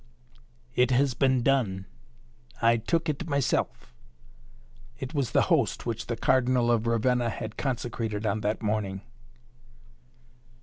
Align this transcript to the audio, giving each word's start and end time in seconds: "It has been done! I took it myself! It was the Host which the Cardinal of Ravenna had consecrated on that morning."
"It 0.73 0.89
has 0.89 1.13
been 1.13 1.43
done! 1.43 1.85
I 2.59 2.77
took 2.77 3.07
it 3.07 3.29
myself! 3.29 3.93
It 4.97 5.13
was 5.13 5.29
the 5.29 5.43
Host 5.53 5.85
which 5.85 6.07
the 6.07 6.17
Cardinal 6.17 6.71
of 6.71 6.87
Ravenna 6.87 7.29
had 7.29 7.55
consecrated 7.55 8.25
on 8.25 8.41
that 8.41 8.63
morning." 8.63 9.01